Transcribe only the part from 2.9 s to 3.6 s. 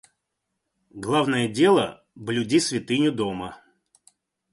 дома.